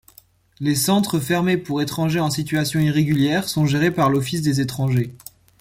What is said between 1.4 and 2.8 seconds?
pour étrangers en situation